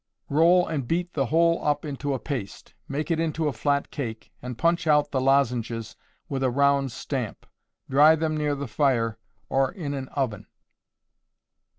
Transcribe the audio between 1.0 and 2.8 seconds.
the whole up into a paste;